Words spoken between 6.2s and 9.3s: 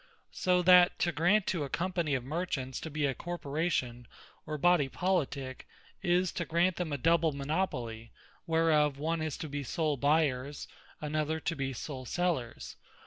to grant them a double Monopoly, whereof one